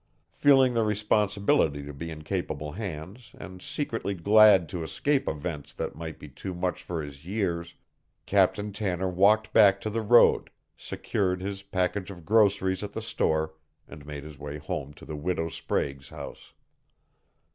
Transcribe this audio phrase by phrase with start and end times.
[0.31, 5.93] Feeling the responsibility to be in capable hands and secretly glad to escape events that
[5.95, 7.75] might be too much for his years,
[8.25, 13.53] Captain Tanner walked back to the road, secured his package of groceries at the store,
[13.87, 16.53] and made his way home to the widow Sprague's house.